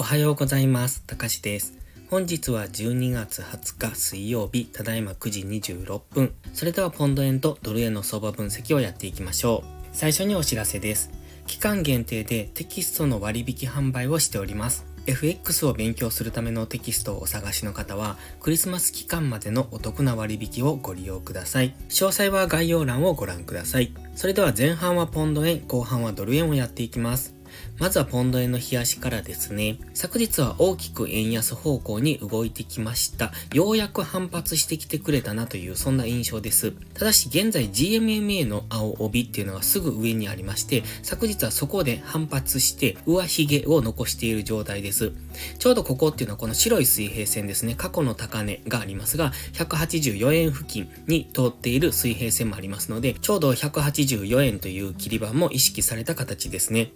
[0.00, 1.02] おはようございます。
[1.08, 1.76] たかしです。
[2.08, 6.34] 本日は12月20日水曜日、ただいま9時26分。
[6.54, 9.86] それではポンド円とドル円の相場分析をやっていきましょう。
[9.90, 11.10] 最初にお知らせです。
[11.48, 14.86] 期間限定でテキストの割引販売をしております。
[15.06, 21.74] FX を勉強するためのテキストをお探しの方は、クリスマス期間までのお得な割引をご利用ください。
[21.88, 23.92] 詳細は概要欄をご覧ください。
[24.14, 27.34] それでは前半はポンド円、後半はドル円をやっていきます。
[27.78, 29.78] まずはポンド円の冷やしからですね。
[29.94, 33.32] 昨日は大きく円安方向に動いてきました。
[33.52, 36.72] ようやく反発してきてくれたなというそんな印象です。
[36.94, 45.12] ただし現在 GMMA の青帯っていうのがすぐ上にありまして、昨日はそこで反発して上髭を残している状態です。
[45.58, 47.74] ちょうどここっていうのはこの白い水平線ですね。
[47.76, 56.92] 過去の高値がありますが、184円付近に通っている水平線もありますので、ちょうど184円という切り板も意識された形ですね。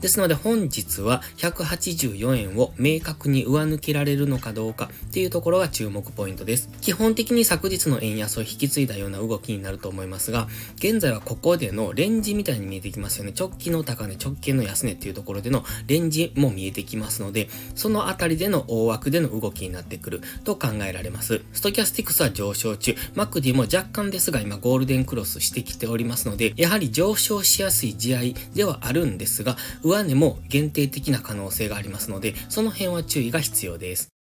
[0.00, 6.68] ですので本日は184円を明確に上抜けられるのかどうかっていうところが注目ポイントです。
[6.80, 13.32] 基本的に昨日の円安を引き継いだような動きになると思いますが、現在はここでのレンジみたいに見えてきますよね。
[13.38, 21.42] 直近の高値、直近の安値っていうところでのレンジも見えてきますので、そのあたりでの大枠での動きになってくると考えられます。
[21.52, 28.20] ストキャスティクスは上昇中、マクディも若干ですが今ゴールデンクロスしてきておりますので、やはり上昇しやすい試合
[28.54, 34.13] ではあるんですが、上値も限定的な可能性がありますので、その辺は注意が必要です。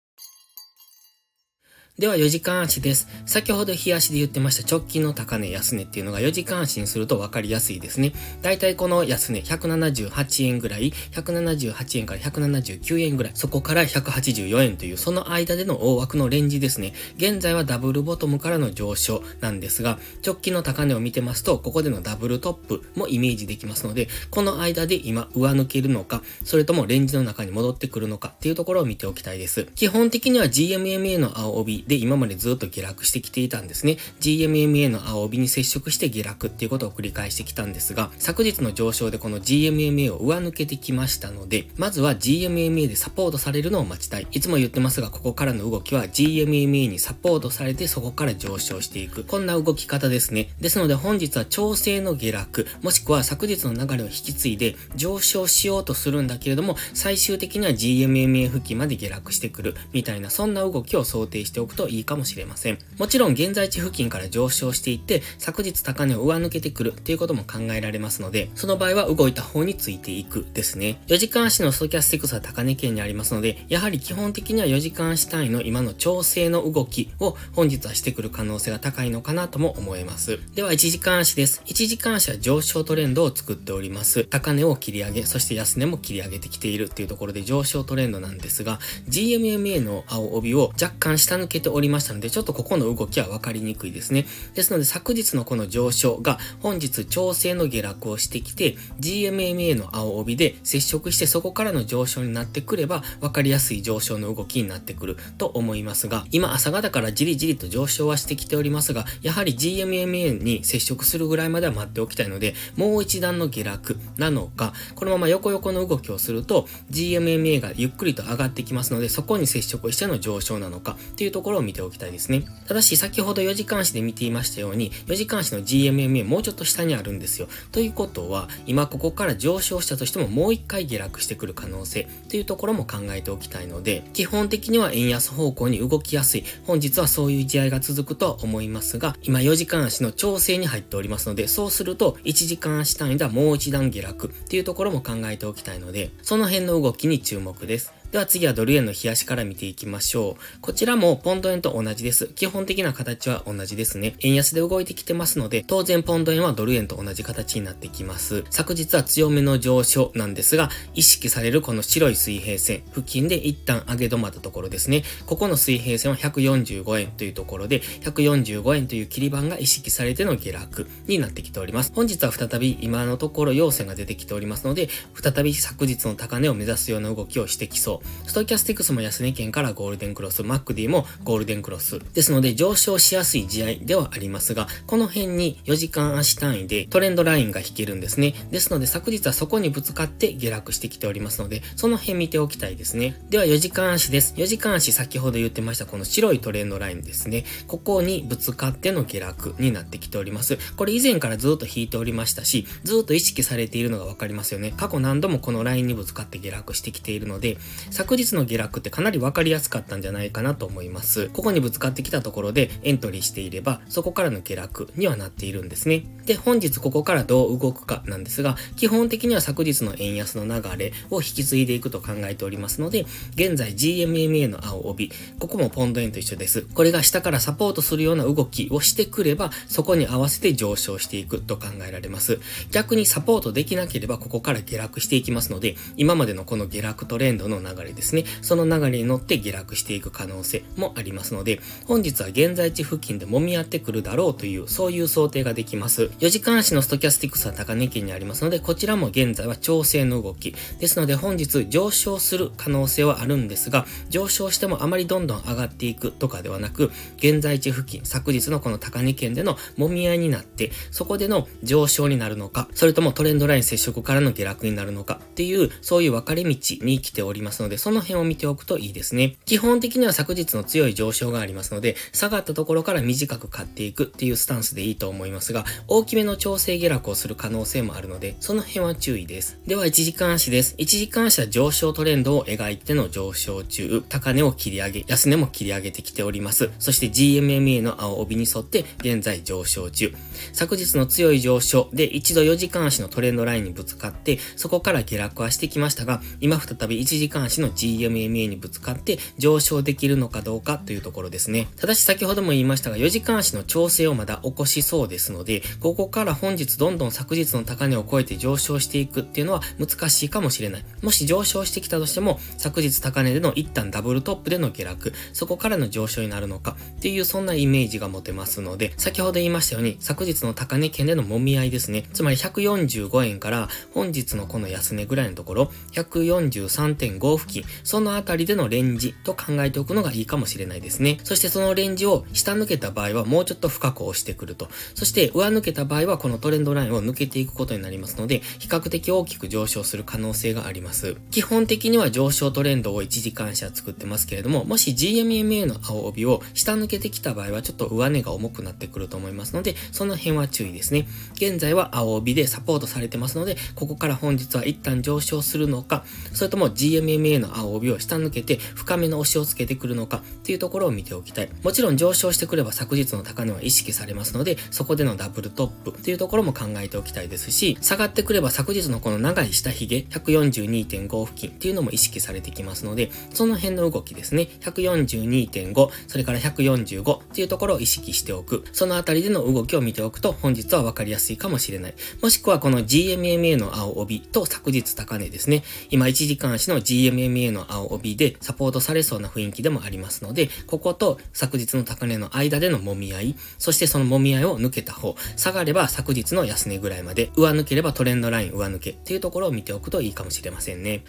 [1.99, 3.07] では4時間足です。
[3.27, 8.13] 先ほど日足で言ってました直近の高値安値っていうのが4時間足にすると分かりやすいですね。
[8.41, 16.93] だいたいこの安値178円ぐらい、178円から179円ぐらい、そこから184円というその間での大枠のレンジですね。
[17.17, 29.65] 現在はダブルボトムからの上昇なんですが、直近の高値を見てますと、ここでのダブルトップもイメージできますので、この間で今上抜けるのか、それともレンジの中に戻ってくるのかっていうところを見ておきたいです。
[29.75, 33.97] 基本的には GMMA の青帯で今までずっと下落してきていたんですね。
[34.19, 44.27] GMMA の青帯に接触して下落っていうことを繰り返してきたんですが、昨日の上昇でこの GMMA を上抜けてきましたので、まずは GMMA でサポートされるのを待ちたい。
[44.31, 49.23] いつも言ってますが、ここからの動きは GMMA にサポートされてそこから上昇していく。
[49.23, 50.49] こんな動き方ですね。
[50.61, 62.79] ですので本日は調整の下落、もしくは昨日の流れを引き継いで上昇しようとするんだけれども、最終的には GMMA 付近まで下落してくるみたいな、そんな動きを想定しておくといいかもしれません。
[62.97, 71.01] もちろん現在地付近から上昇していって、昨日高値を上抜けてくるっていうことも考えられますので、その場合は動いた方についていくですね。
[71.07, 80.39] 4時間足のストキャスティクスは高値圏にありますので、やはり基本的には4時間足単位の今の調整の動きを本日はしてくる可能性が高いのかなとも思えます。
[80.55, 81.61] では1時間足です。
[81.65, 84.23] 1時間足は上昇トレンドを作っております。
[84.25, 88.79] 高値を切り上げ、そして安値も切り上げてきているっていうところで上昇トレンドなんですが、
[89.09, 94.27] GMMA の青帯を若干下抜けておりましたので、ちょっとここの動きは分かりにくいですね。
[94.53, 122.43] ですので昨日のこの上昇が本日調整の下落をしてきて、GMMA の青帯で接触してそこからの上昇になってくれば分かりやすい上昇の動きになってくると思いますが、今朝方からじりじりと上昇はしてきておりますが、やはり GMMA に接触するぐらいまでは待っておきたいので、もう一段の下落なのか、このまま横横の動きをすると GMMA がゆっくりと上がってきますので、そこに接触しての上昇なのかっていうところを見ておきたいですね。
[122.67, 127.47] ただし先ほど4時間足で見ていましたように、4時間足の GMMA もうちょっと下にあるんですよ。
[127.71, 136.43] ということは、今ここから上昇したとしてももう一回下落してくる可能性っていうところも考えておきたいので、基本的には円安方向に動きやすい。
[136.65, 148.02] 本日はそういう試合が続くとは思いますが、今4時間足の調整に入っておりますので、そうすると1時間足単位ではもう一段下落っていうところも考えておきたいので、その辺の動きに注目です。
[148.13, 150.61] では次はドル円の冷やしから見ていきましょう。
[150.61, 152.27] こちらもポンド円と同じです。
[152.27, 154.13] 基本的な形は同じですね。
[154.19, 158.43] 円安で動いてきてますので、当然ポンド円はドル円と同じ形になってきます。
[158.51, 165.01] 昨日は強めの上昇なんですが、意識されるこの白い水平線付近で一旦上げ止まったところですね。
[165.25, 171.91] ここの水平線は145円というところで、145円という切り板が意識されての下落になってきております。
[171.95, 174.87] 本日は再び今のところ陽線が出てきておりますので、
[175.19, 178.02] 再び昨日の高値を目指すような動きをしてきそう。
[178.25, 181.99] ストキャスティクスも安値圏からゴールデンクロス、 MACD もゴールデンクロス。
[182.13, 188.33] ですので上昇しやすい地合いではありますが、この辺に4時間足単位でトレンドラインが引けるんですね。
[188.51, 193.21] ですので昨日はそこにぶつかって下落してきておりますので、その辺見ておきたいですね。
[193.29, 194.33] では4時間足です。
[194.35, 197.45] 4時間足先ほど言ってましたこの白いトレンドラインですね。
[197.67, 200.57] ここにぶつかっての下落になってきております。
[200.75, 204.73] これ以前からずっと引いておりましたし、ずっと意識されているのがわかりますよね。
[204.75, 207.57] 過去何度もこのラインにぶつかって下落してきているので、
[207.93, 211.29] 昨日の下落ってかなりわかりやすかったんじゃないかなと思います。
[211.29, 216.03] ここにぶつかってきたところでエントリーしていれば、そこからの下落にはなっているんですね。
[216.25, 223.05] で、本日ここからどう動くかなんですが、基本的には昨日の円安の流れを引き継いでいくと考えておりますので、
[223.35, 226.63] 現在 GMMA の青帯、ここもポンド円と一緒です。
[226.73, 232.39] これが下からサポートするような動きをしてくれば、そこに合わせて上昇していくと考えられます。
[232.71, 246.11] 逆にサポートできなければ、ここから下落していきますので、今までのこの下落トレンドの流れですね、その流れに乗って下落していく可能性もありますので、本日は現在地付近で揉み合ってくるだろうという、そういう想定ができます。
[246.19, 250.55] 4時間足のストキャスティックスは高値圏にありますので、こちらも現在は調整の動き。
[250.79, 269.37] ですので本日上昇する可能性はあるんですが、上昇してもあまりどんどん上がっていくとかではなく、現在地付近、昨日のこの高値圏での揉み合いになって、そこでの上昇になるのか、それともトレンドライン接触からの下落になるのかっていう、そういう分かれ道に来ておりますのでので、その辺を見ておくといいですね。
[269.45, 279.57] 基本的には昨日の強い上昇がありますので、下がったところから短く買っていくっていうスタンスでいいと思いますが、大きめの調整下落をする可能性もあるので、その辺は注意です。
[279.65, 280.75] では、1時間足です。
[280.77, 286.69] 1時間足は上昇トレンドを描いての上昇中、高値を切り上げ、安値も切り上げてきております。
[286.79, 290.13] そして GMMA の青帯に沿って現在上昇中。
[290.53, 301.67] 昨日の強い上昇で一度4時間足のトレンドラインにぶつかって、そこから下落はしてきましたが、今再び1時間足の GMMA にぶつかって上昇できるのかどうかというところですね。
[301.77, 310.85] ただし先ほども言いましたが、4時間足の調整をまだ起こしそうですので、ここから本日どんどん昨日の高値を超えて上昇していくっていうのは難しいかもしれない。
[311.01, 322.05] もし上昇してきたとしても、昨日高値での一旦ダブルトップでの下落、そこからの上昇になるのかっていうそんなイメージが持てますので、先ほど言いましたように、昨日の高値圏での揉み合いですね。
[322.13, 331.19] つまり145円から本日のこの安値ぐらいのところ、143.5付近、そのあたりでのレンジと考えておくのがいいかもしれないですね。
[331.23, 334.69] そしてそのレンジを下抜けた場合はもうちょっと深く押してくると。
[334.95, 341.17] そして上抜けた場合はこのトレンドラインを抜けていくことになりますので、比較的大きく上昇する可能性があります。
[341.31, 351.07] 基本的には上昇トレンドを1時間車作ってますけれども、もし GMMA の青帯を下抜けてきた場合はちょっと上値が重くなってくると思いますので、その辺は注意ですね。
[351.35, 361.49] 現在は青帯でサポートされてますので、ここから本日は一旦上昇するのか、それとも GMMA への青帯を下抜けて深めの押しをつけてくるのかっていうところを見ておきたい。
[361.63, 374.47] もちろん上昇してくれば昨日の高値は意識されますので、そこでのダブルトップっていうところも考えておきたいですし、下がってくれば昨日のこの長い下髭、142.5付近っていうのも意識されてきますので、その辺の動きですね。
[374.61, 378.63] 142.5、それから145っていうところを意識しておく。
[378.71, 381.93] そのあたりでの動きを見ておくと本日はわかりやすいかもしれない。
[382.21, 385.63] もしくはこの GMMA の青帯と昨日高値ですね。
[385.89, 401.03] 今1時間足の GMMA の青帯でサポートされそうな雰囲気でもありますので、ここと昨日の高値の間での揉み合い、そしてその揉み合いを抜けた方、下がれば昨日の安値ぐらいまで、上抜ければトレンドライン上抜けっていうところを見ておくといいかもしれませんね。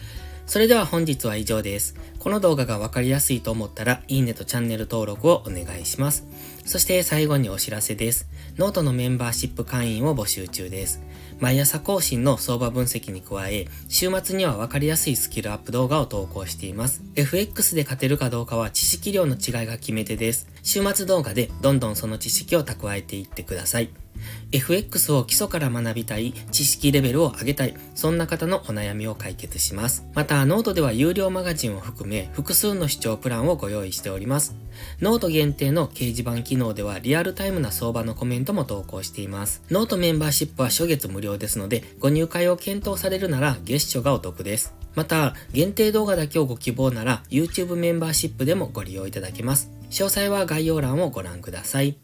[0.46, 1.94] それでは本日は以上です。
[2.19, 6.26] この動画がわかりやすいと思ったら、いいねとチャンネル登録をお願いします。
[6.64, 8.29] そして最後にお知らせです。
[8.56, 11.00] ノートのメンバーシップ会員を募集中です。
[11.41, 17.02] 毎朝更新の相場分析に加え、週末にはわかりやすいスキルアップ動画を投稿しています。
[17.17, 20.49] FX で勝てるかどうかは知識量の違いが決め手です。
[20.62, 23.90] 週末動画でどんどんその知識を蓄えていってください。
[24.52, 30.07] FX を基礎から学びたい、知識レベルを上げたい、そんな方のお悩みを解決します。
[30.14, 34.54] また、ノートでは有料マガジンを含め、複数の視聴プランをご用意しております。
[35.00, 39.62] ノート限定の掲示板機能では、リアルタイムな相場のコメントも投稿しています。
[39.71, 44.75] ノートメンバーシップは初月無料ですので、ご入会を検討されるなら、月初がお得です。
[44.95, 49.71] また、限定動画だけをご希望なら、YouTube メンバーシップでもご利用いただけます。
[49.90, 52.03] 詳細は概要欄をご覧ください。